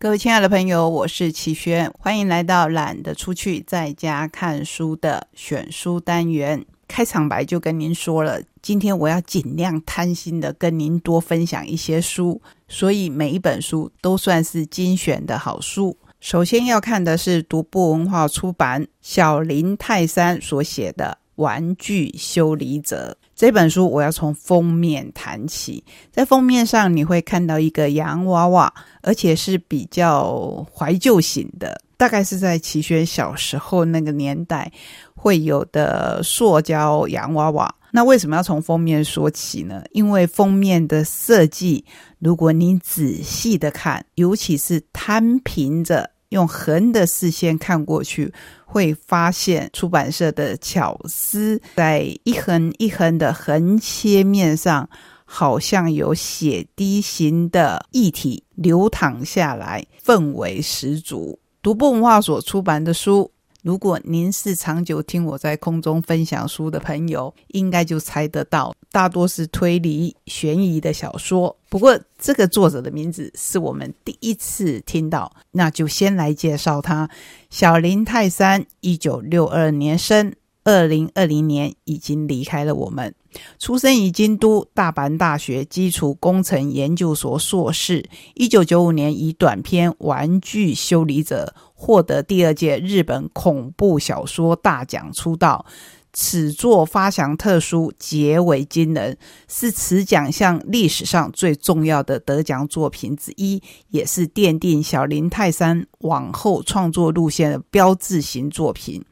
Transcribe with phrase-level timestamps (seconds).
[0.00, 6.64] 各位亲爱的朋友，我是齐轩，欢迎来到懒得出去在家看书的选书单元。
[6.86, 15.96] 开场白就跟您说了，今天我要尽量贪心的跟您多分享一些书，所以每一本书都算是精选的好书。
[16.20, 23.17] 首先要看的是独步文化出版小林泰山所写的《玩具修理者》。
[23.38, 34.68] 这本书我要从封面谈起，在封面上你会看到一个洋娃娃，而且是比较怀旧型的，大概是在齐轩小时候那个年代
[35.14, 37.72] 会有的塑胶洋娃娃。
[37.92, 39.84] 那为什么要从封面说起呢？
[39.92, 41.84] 因为封面的设计，
[42.18, 46.10] 如果你仔细的看，尤其是摊平着。
[46.30, 48.32] 用横的视线看过去，
[48.64, 54.88] 会发现出版社的巧思，在一横一横的横切面上，
[55.24, 61.38] 好像有血滴形的液体流淌下来，氛围十足。
[61.62, 63.30] 独步文化所出版的书。
[63.62, 71.56] 如果您是长久听我在空中分享书的朋友，应该就猜得到，大多是推理悬疑的小说。
[71.68, 77.08] 不过，这个作者的名字是我们第一次听到，那就先来介绍他：
[77.50, 80.34] 小林泰山，一九六二年生。
[80.64, 83.14] 二零二零年已经离开了我们，
[83.58, 88.06] 出生于京都大阪大学基础工程研究所硕士。
[88.34, 95.64] 一九九五年以短篇《玩具修理者》获得第二届日本恐怖小说大奖出道。
[96.12, 109.04] 此作发祥特殊，结尾惊人，是此奖项历史上最重要的得奖作品之一，也是奠定小林泰山往后创作路线的标志性作品。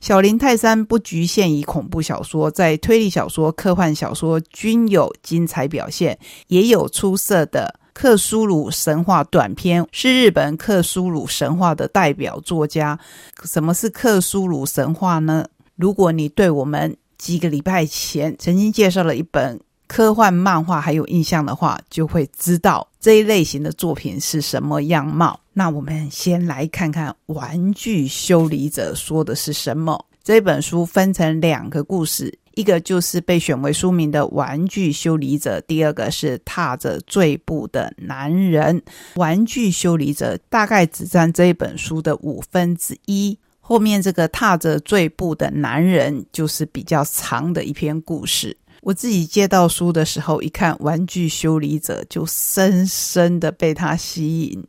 [0.00, 6.18] 小林泰山不局限于恐怖小说，在推理小说、科幻小说均有精彩表现，
[6.48, 12.98] 也有出色的克苏鲁神话短篇，是日本克苏鲁神话的代表作家。
[13.44, 15.46] 什么是克苏鲁神话呢？
[15.76, 19.60] 如果你对我们几个礼拜前曾经介绍了一本。
[19.86, 25.38] 科幻漫画还有印象的话，就会知道这一类型的作品是什么样貌。
[25.52, 30.02] 那我们先来看看《玩具修理者》说的是什么。
[30.24, 38.80] 这本书分成两个故事，一个就是被选为书名的《玩具修理者》，第二个是踏着坠步的男人。
[39.16, 48.54] 《玩具修理者》大概只占这一本书的五分之一，后面这个踏着坠步的男人就是比较长的一篇故事。
[48.82, 54.62] 我自己接到书的时候，一看《玩具修理者》，就深深的被他吸引。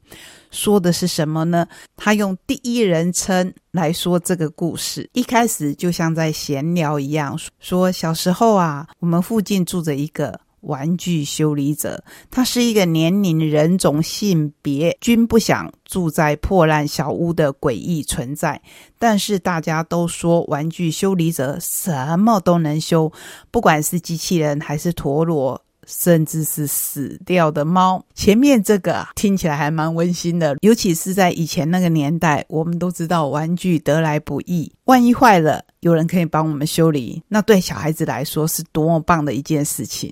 [0.50, 1.68] 说的是什么呢？
[1.98, 10.40] 他用第一人称来说这个故事，一开始就像在闲聊一样，说小时候啊，我们附近住着一个。
[10.66, 18.62] 玩具修理者，他是一个年龄、人种、性别均不想住在破烂小屋的诡异存在。
[19.00, 23.12] 但是大家都说，玩具修理者什么都能修，
[23.50, 28.03] 不管是机器人还是陀螺，甚至是死掉的猫。
[28.16, 40.12] 前面这个听起来还蛮温馨的，尤其是在以前那个年代，我们都知道玩具得来不易，万一坏了，有人可以帮我们修理，那对小孩子来说是多么棒的一件事情。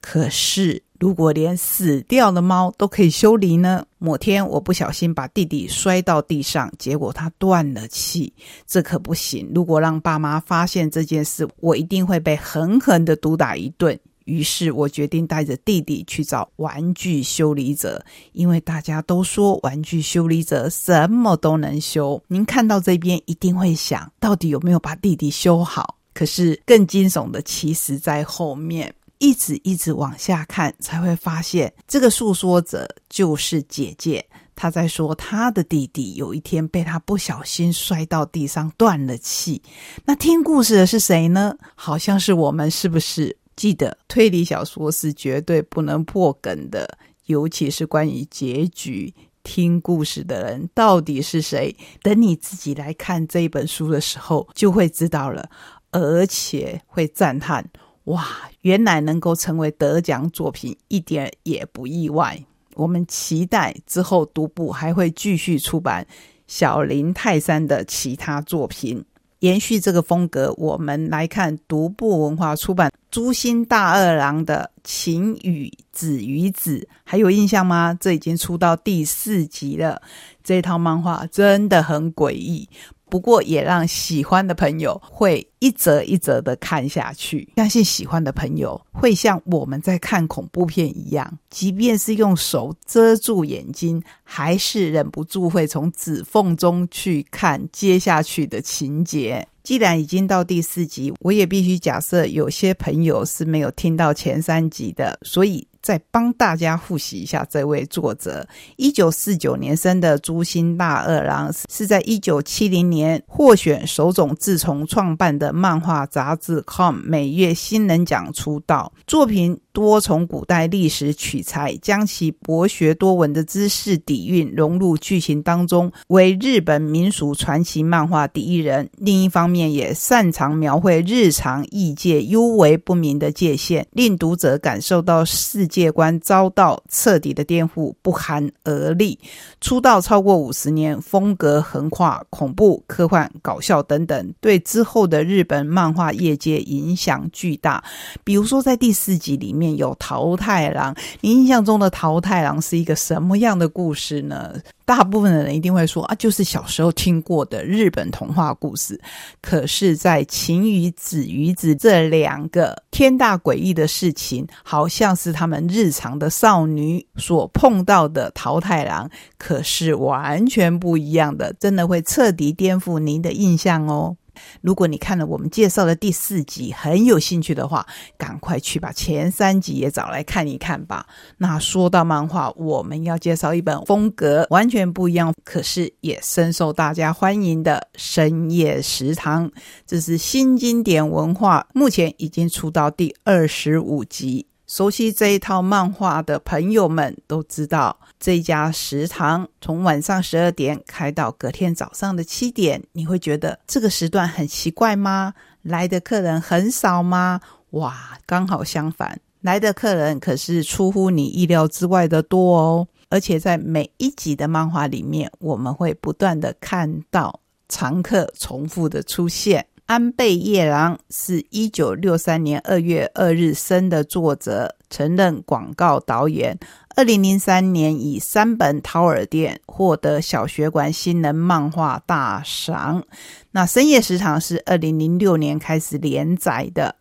[0.00, 3.84] 可是，如果连死掉的猫都可以修理呢？
[3.98, 8.32] 某天，我不小心把弟弟摔到地上，结果他断了气，
[8.66, 9.50] 这可不行。
[9.52, 13.98] 如果让爸妈发现这件事，我一定会被狠狠的毒打一顿。
[14.26, 22.20] 于是我决定带着弟弟去找玩具修理者，因为大家都说玩具修理者什么都能修。
[22.26, 25.96] 您看到这边一定会想，到底有没有把弟弟修好？
[26.12, 28.92] 可是更惊悚的，其实在后面。
[29.18, 34.24] 一直一直往下看，才会发现这个诉说者就是姐姐。
[34.54, 39.60] 她在说她的弟弟有一天被她不小心摔到地上断了气。
[40.04, 41.56] 那听故事的是谁呢？
[41.74, 43.36] 好像是我们，是不是？
[43.54, 49.14] 记得推理小说是绝对不能破梗的，尤其是关于结局。
[49.42, 51.74] 听故事的人到底是谁？
[52.02, 55.48] 等你自己来看这本书的时候，就会知道了，
[55.92, 57.64] 而且会赞叹。
[58.06, 58.26] 哇，
[58.62, 62.44] 原来能够成为得奖作品一点也不意外。
[62.74, 66.06] 我们期待之后独步还会继续出版
[66.46, 69.04] 小林泰山的其他作品，
[69.40, 70.54] 延续这个风格。
[70.56, 77.96] 我们来看独步文化出版朱心大二郎的《晴雨子与子》，还有印象吗？
[77.98, 80.00] 这已经出到第四集了。
[80.44, 82.68] 这套漫画真的很诡异。
[83.08, 87.48] 不过也让喜欢的朋友会一则一则的看下去。
[87.56, 99.46] 相信喜欢的朋友会像我们在看恐怖片一样，即便是用手遮住眼睛，还是忍不住会从指缝中去看接下去的情节。
[99.62, 105.66] 既然已经到第四集，我也必须假设有些朋友是没有听到前三集的，所以。
[105.86, 108.44] 再帮大家复习一下这位作者，
[108.74, 119.60] 一九四九年生的朱心大二郎，是在一九七零年获选手冢自从创办的漫画杂志《Com》每月新人奖出道，作品。
[119.76, 128.88] 多从古代历史取材，将其博学多闻的知识底蕴融入剧情当中，为日本民俗传奇漫画第一人。
[128.96, 139.18] 另一方面，也擅长描绘日常异界幽微不明的界限，令读者感受到世界观遭到彻底的颠覆，不寒而栗。
[139.60, 147.84] 出道超过五十年，风格横跨恐怖、科幻、搞笑等等，对之后的日本漫画业界影响巨大。
[148.24, 149.65] 比如说，在第四集里面。
[149.74, 154.54] 有桃太郎，你印象中的桃太郎是一个什么样的故事呢？
[154.84, 159.00] 大部分的人一定会说啊，就是小时候听过的日本童话故事。
[159.42, 174.16] 可是，在晴雨子、鱼子这两个天大诡异的事情，好像是他们日常的少女所碰到的桃太郎，可是完全不一样的，真的会彻底颠覆您的印象哦。
[174.60, 177.86] 如果你看了我们介绍的第四集很有兴趣的话，
[178.16, 181.06] 赶快去把前三集也找来看一看吧。
[181.38, 189.48] 那说到漫画，我们要介绍一本风格完全不一样，可是也深受大家欢迎的《深夜食堂》，
[189.86, 194.46] 这是新经典文化，目前已经出到第二十五集。
[194.66, 202.82] 熟悉这一套漫画的朋友们都知道，这家食堂从晚上十二点开到隔天早上的七点。
[202.92, 205.34] 你会觉得这个时段很奇怪吗？
[205.62, 207.40] 来的客人很少吗？
[207.70, 212.88] 哇，刚好相反，来的客人可是出乎你意料之外的多哦。
[213.08, 217.38] 而且在每一集的漫画里面，我们会不断的看到
[217.68, 219.64] 常客重复的出现。
[219.86, 226.58] 安倍夜郎是一九六三年二月二日生的作者，曾任广告导演。
[226.96, 233.04] 二零零三年以三本《掏耳店》获得小学馆新人漫画大赏。
[233.52, 236.96] 那《深夜食堂》是二零零六年开始连载的，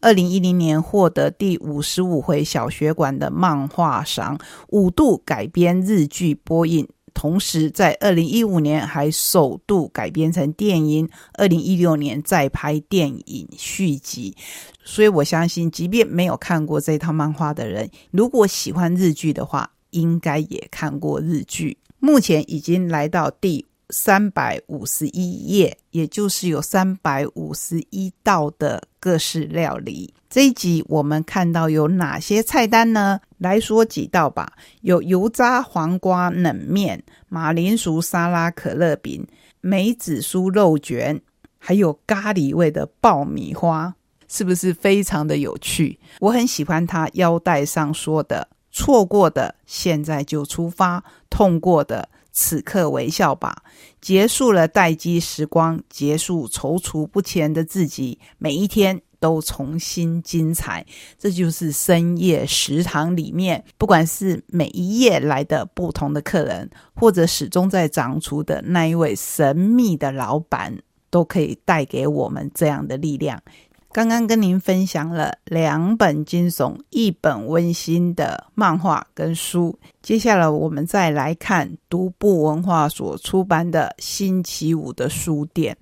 [0.00, 4.38] 二零一零年获得第五十五回小学馆的漫画赏，
[4.68, 6.86] 五度改编日剧播映。
[7.14, 14.36] 同时，在二零一五年还首度改编成电影，二零一六年再拍电影续集。
[14.84, 21.78] 所以我相信，即便没有看过这套漫画的人，如果喜欢日剧的话，应该也看过日剧。
[21.98, 30.12] 目前已经来到第三百五十一页，也就是有三百五十一道的各式料理。
[30.28, 33.20] 这一集我们看到有哪些菜单呢？
[33.38, 34.52] 来说几道吧。
[34.82, 39.26] 有油炸黄瓜冷面、马铃薯沙拉、可乐饼、
[39.60, 41.20] 梅子酥肉卷，
[41.58, 43.94] 还有咖喱味的爆米花，
[44.28, 45.98] 是不是非常的有趣？
[46.20, 52.06] 我很喜欢他腰带上说的：“错过的现在就出发，痛过的
[52.38, 53.64] 此刻微笑吧。”
[54.00, 59.02] 结束了待机时光，结束踌躇不前的自己，每一天。
[59.20, 60.86] 都重新精彩，
[61.18, 70.78] 这就是深夜食堂里面，不管是每一页来的不同的客人，或者始终在掌厨的那一位神秘的老板，
[71.10, 73.42] 都可以带给我们这样的力量。
[73.90, 85.76] 刚刚跟您分享了两本惊悚、一本温馨的漫画跟书，接下来我们再来看独步文化所出版的《星期五的书店》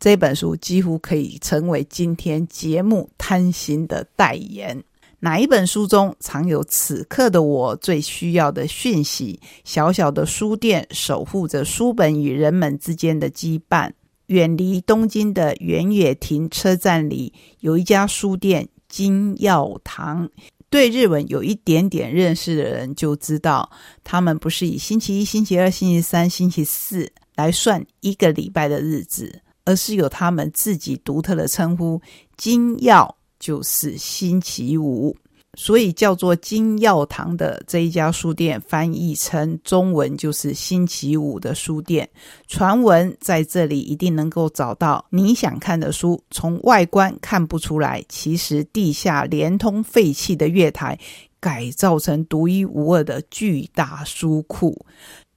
[0.00, 4.82] 这本书，几乎可以成为今天节目贪心的代言。
[5.20, 9.38] 哪一本书中藏有此刻的我最需要的讯息？
[9.62, 13.92] 小小的书店守护着书本与人们之间的羁绊。
[14.26, 20.28] 远离东京的原野亭车站里有一家书店金耀堂。
[20.70, 23.70] 对日文有一点点认识的人就知道，
[24.02, 32.00] 他们不是以星期一、星期二、星期三、星期四来算一个礼拜的日子，而是有他们自己独特的称呼。
[32.38, 35.14] 金耀就是星期五。
[35.58, 42.08] 所以叫做金药堂的这一家书店，翻译成中文就是星期五的书店。
[42.48, 46.18] 传闻在这里一定能够找到你想看的书。
[46.30, 50.98] 从外观看不出来，其实地下连通废弃的月台，
[51.38, 54.86] 改造成独一无二的巨大书库，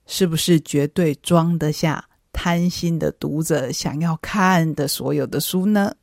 [0.06, 2.02] 是不是绝对装得下
[2.36, 5.94] 贪心的读者想要看的所有的书呢？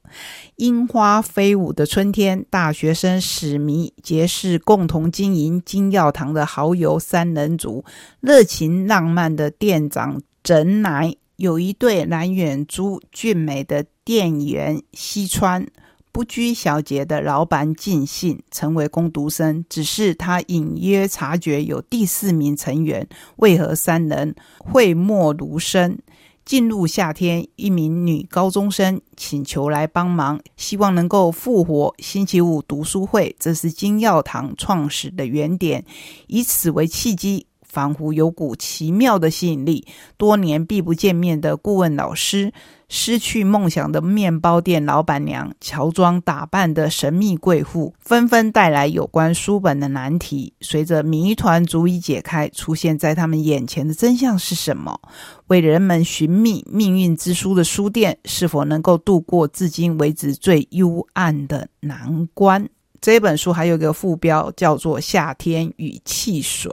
[0.56, 7.86] 樱花飞舞的春天，大学生史迷结识共同经营金药堂的好友三人组，
[8.20, 15.68] 热情浪漫的店长整乃，有一对蓝眼珠俊美的店员西川。
[16.12, 25.98] 不拘小节的老板尽信成为攻读生，只是他隐约察觉有第四名成员，为何三人讳莫如深？
[26.46, 35.86] 进入夏天，一名女高中生请求来帮忙，希望能够复活星期五读书会，这是金耀堂创始的原点，
[36.28, 37.48] 以此为契机。
[37.66, 39.84] 仿佛有股奇妙的吸引力。
[40.16, 42.54] 多年避不见面的顾问老师，
[42.96, 50.54] 失去梦想的面包店老板娘，乔装打扮的神秘贵妇，纷纷带来有关书本的难题。
[50.62, 55.02] 随着谜团逐一解开，出现在他们眼前的真相是什么？
[55.48, 62.70] 为人们寻觅命运之书的书店，是否能够度过至今为止最幽暗的难关？
[63.02, 66.72] 这本书还有个副标，叫做《夏天与汽水》。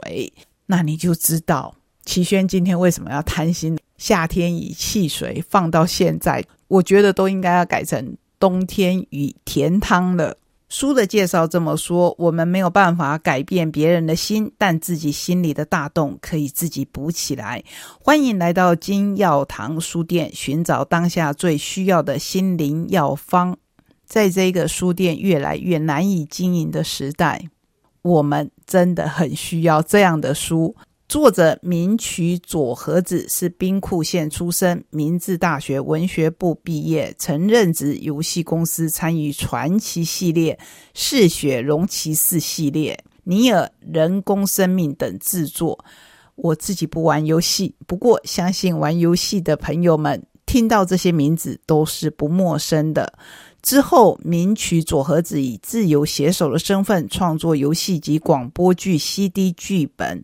[0.67, 1.73] 那你就知道
[2.05, 3.75] 齐轩今天为什么要贪心。
[4.01, 10.35] 夏天与汽水放到现在，我觉得都应该要改成冬天与甜汤了。
[10.69, 17.63] 书的介绍这么说：我们没有办法改变别人的心，但自己心里的大洞可以自己补起来。
[18.03, 23.55] 欢迎来到金药堂书店，寻找当下最需要的心灵药方。
[24.03, 27.49] 在这个书店越来越难以经营的时代。
[28.01, 30.75] 我们真的很需要这样的书。
[31.11, 40.57] 作者名曲佐和子是兵库县出生，明治大学文学部毕业，曾任职游戏公司，参与传奇系列、
[40.93, 45.83] 嗜血龙骑士系列、尼尔人工生命等制作。
[46.35, 53.19] 我自己不玩游戏，不过相信玩游戏的朋友们听到这些名字都是不陌生的。
[53.61, 60.23] 之后，名曲佐和子以自由写手的身份创作游戏及广播剧 CD 剧本，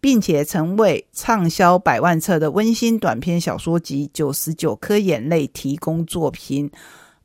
[0.00, 6.70] 并且曾为畅销百万册的温馨短篇小说集《九十九颗眼泪》提供作品。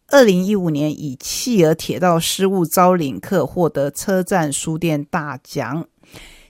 [0.07, 5.87] 二零一五年以《企鹅铁道失误招领客》获得车站书店大奖，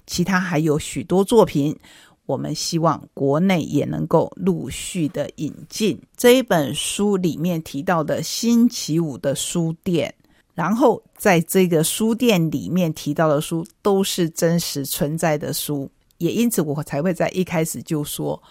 [0.06, 1.78] 其他还有许多作品。
[2.26, 10.14] 我们希望国内也能够陆续的引进这一本书里面提到的星期五的书店，
[10.56, 15.92] 然后在这个书店里面提到的书都是真实存在的书，
[16.24, 18.42] 也因此我才会在一开始就说，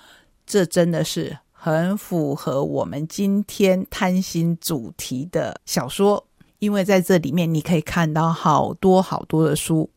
[0.44, 6.22] 这真的是很符合我们今天贪心主题的小说，
[6.58, 9.88] 因为在这里面你可以看到好多好多的书。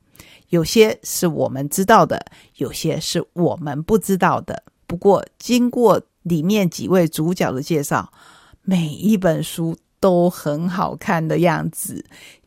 [0.49, 4.63] 有些是我们知道的，有些是我们不知道的。
[4.87, 8.13] 不过，经过里面几位主角的介绍，
[8.61, 12.05] 每一本书都很好看的样子。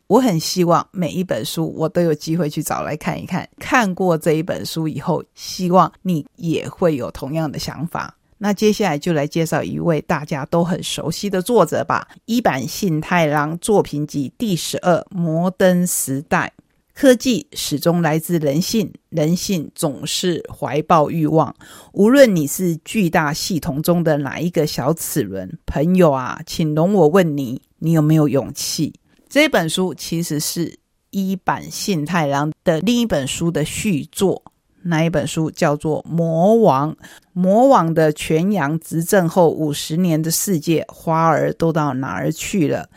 [0.09, 3.47] 我很希望每一本书我都有机会去找来看一看。
[3.59, 8.17] 看过这一本书以后，希望你也会有同样的想法。
[8.39, 16.53] 那接下来就来介绍一位大家都很熟悉的作者吧——一版信太郎作品集第十二《摩登时代》。
[16.95, 21.55] 科技始终来自人性，人性总是怀抱欲望。
[21.93, 28.95] 无论你是巨大系统中的哪一个小齿轮，朋友啊，请容我问你：你有没有勇气？
[29.29, 30.75] 这本书其实是
[31.11, 34.41] 一版信太郎的另一本书的续作。
[34.81, 36.91] 那一本书叫做《魔王》。
[37.33, 42.89] 魔王的全阳执政后五十年的世界，花儿都到哪儿去了？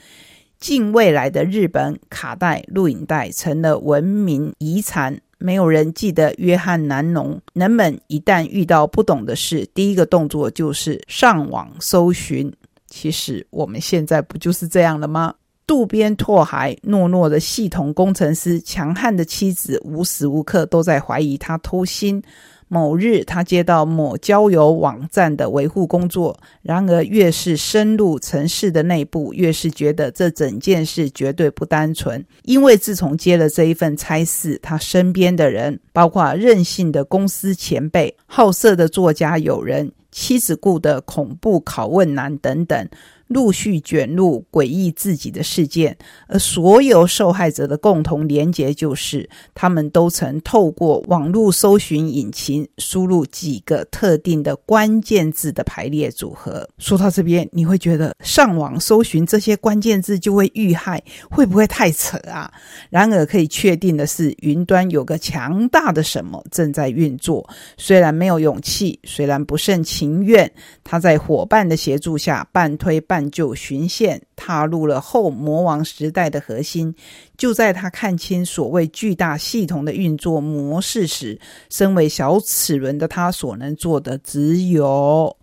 [0.58, 5.20] 近未来的日本，卡带、录影带成了文明遗产。
[5.36, 7.38] 没有人记得约翰南农。
[7.52, 12.50] 人们一旦遇到不懂的事，第一个动作就是上网搜寻。
[12.86, 15.34] 其实我们现在不就是这样了吗？
[15.66, 22.23] 渡边拓海，懦弱的系统工程师，强悍的妻子，无时无刻都在怀疑他偷心。
[22.69, 26.35] 某日，他接到某交友网站的维护工作。
[26.62, 32.25] 然而，越是深入城市的内部，越是觉得这整件事绝对不单纯。
[32.45, 42.88] 因为自从接了这一份差事，他身边的人，包括任性的公司前辈、好色的作家友人、妻子雇的恐怖拷问男等等。
[43.32, 45.96] 陆续卷入诡异自己的事件，
[46.28, 56.68] 而所有受害者的共同连结就是，他们都曾透过网络搜寻引擎输入几个特定的关键字的排列组合。
[56.78, 62.52] 说到这边，你会觉得上网搜寻这些关键字就会遇害，会不会太扯啊？
[62.90, 67.48] 然而可以确定的是，云端有个强大的什么正在运作，
[67.78, 70.50] 虽然没有勇气，虽然不甚情愿，
[70.84, 73.22] 他在伙伴的协助下半推半。
[73.31, 76.95] 就巡线，踏入了后魔王时代的核心。
[77.37, 85.37] 就在他看清所谓巨大系统的运作模式时，身为小齿轮的他所能做的只有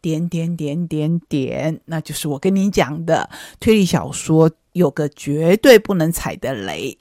[0.00, 6.96] 点点点点点，那就是我跟你讲的推理小说有个绝对不能踩的雷，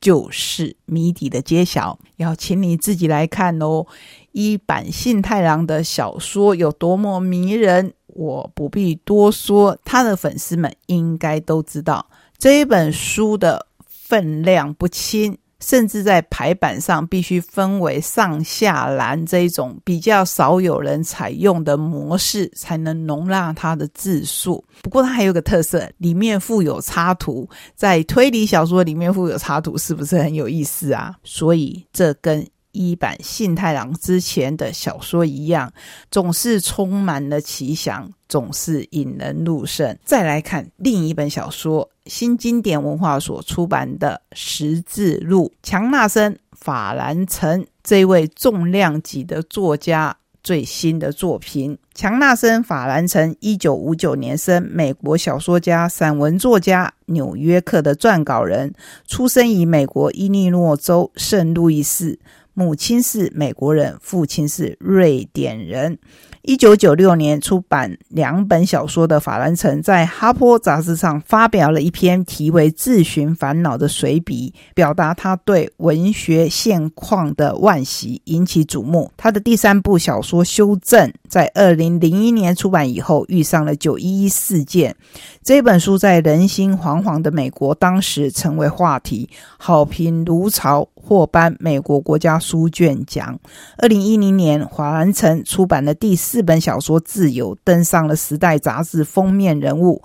[0.00, 3.86] 就是谜底的揭晓，要请你自己来看哦。
[4.32, 7.92] 一版信太郎的小说有多么迷人。
[8.14, 12.04] 我不必多说，他的粉丝们应该都知道
[12.38, 24.64] 这一本书的分量不轻，甚至在排版上必须分为上下栏这种比较少有人采用的模式，才能容纳它的字数。
[24.82, 31.14] 不过它还有个特色，里面附有插图，在推理小说里面附有插图，是不是很有意思啊？
[31.24, 32.46] 所以这跟。
[32.72, 35.72] 一版信太郎之前的小说一样，
[36.10, 39.96] 总是充满了奇想，总是引人入胜。
[40.04, 51.78] 再来看另一本小说，新经典文化所出版的《十字路》，强纳森·法兰城这位重量级的作家最新的作品。
[51.94, 58.72] 强纳森·法兰城，一九五九年生，美国小说家、散文作家，《纽约客》的撰稿人，
[59.06, 62.18] 出生于美国伊利诺州圣路易斯。
[62.54, 65.98] 母亲是美国人，父亲是瑞典人。
[66.42, 79.10] 一九九六年出版两本小说的法兰城，在《哈坡》杂志上发表了一篇题为《自寻烦恼》的随笔，表达他对文学现况的惋惜，引起瞩目。
[79.16, 84.94] 他的第三部小说《修正》在二零零一年出版以后，遇上了九一一事件。
[85.42, 93.40] 这本书在人心惶惶的美国，当时成为话题，好评如潮，获颁美国国家书卷奖。
[93.78, 96.14] 二零一零年，华兰城出版了第。
[96.14, 100.02] 四本小说《自由》登上了《时代》杂志封面人物，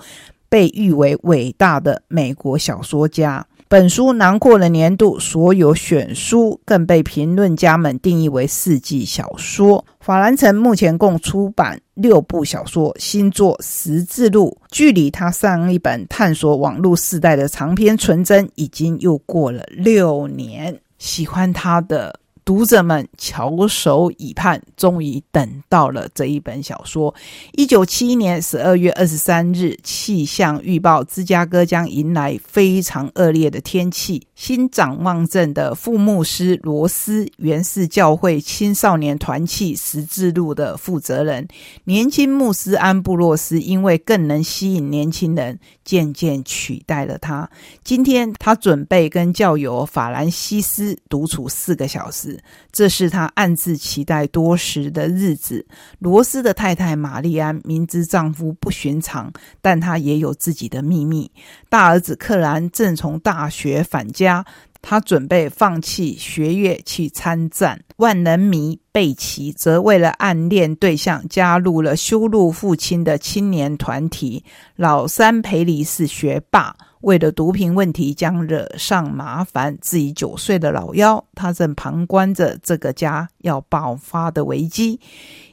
[0.48, 3.46] 被誉为伟大的美国小说家。
[3.70, 9.84] 本书囊括了年度所有选书，更被评论家们定义为世纪小说。
[10.00, 20.80] 法兰城目前共出版六部小说，新作《十字路》距离他上一本探索网络世代的长篇纯真，已经又过了六年。
[20.98, 22.18] 喜欢他的。
[22.48, 27.14] 读者们翘首以盼，终于等到了这一本小说。
[27.52, 34.26] 一九七一年十二月二十三日，气象预报：芝加哥将迎来非常恶劣的天气。
[34.34, 41.46] 新展望镇的副牧师罗斯，原是教会青少年团契十字路的负责人。
[41.84, 47.50] 年轻牧师安布洛斯因为更能吸引年轻人，渐渐取代了他。
[47.84, 52.37] 今天，他准备跟教友法兰西斯独处四个小时。
[52.72, 55.66] 这是他暗自期待多时的日子。
[56.00, 61.32] 罗斯的太太玛丽安明知丈夫不寻常，但她也有自己的秘密。
[61.70, 64.46] 大儿子克兰正从大学返家，
[64.82, 67.82] 他准备放弃学业去参战。
[67.98, 74.44] 万人迷贝奇则为了暗恋对象，加入了修路父亲的青年团体。
[74.76, 76.76] 老三培里是学霸。
[77.02, 85.00] 为了毒品问题将惹上麻烦，自己九岁的老幺，他正旁观着这个家要爆发的危机，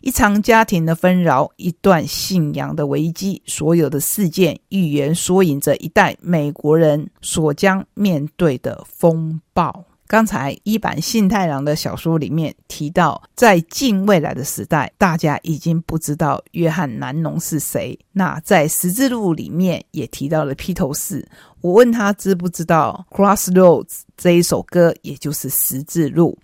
[0.00, 9.84] 一场家庭的纷扰，一段信仰的危机，所有的事件预言缩影着一代美国人所将面对的风暴。
[10.14, 17.98] 刚才一版信太郎的小说里面提到，在近未来的时代，大家已经不知道约翰南农是谁。
[18.12, 21.26] 那在十字路里面也提到了披头士。
[21.62, 26.38] 我问他知不知道《Crossroads》这一首歌，也就是十字路。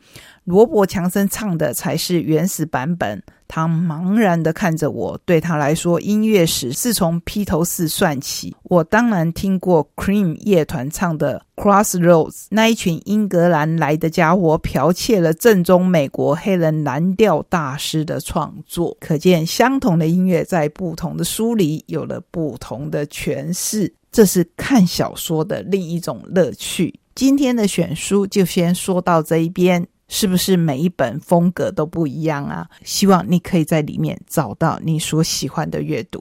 [0.50, 3.22] 罗伯·强森唱的才是原始版本。
[3.46, 8.54] 他茫然的看着我，对他来说，音乐史是从披头士算起。
[8.64, 18.96] 我当然听过 Cream 乐团唱的《Crossroads》，那一群英格兰来的家伙剽窃了正宗美国黑人蓝调大师的创作。
[19.00, 26.98] 可见，相同的音乐在不同的书里有了不同的诠释，这是看小说的另一种乐趣。
[27.16, 29.84] 今天的选书就先说到这一边。
[30.12, 32.68] 是不是每一本风格都不一样啊？
[32.84, 36.18] 希望你可以在里面找到你所喜欢的阅读。